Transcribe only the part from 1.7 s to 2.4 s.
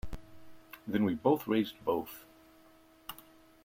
both.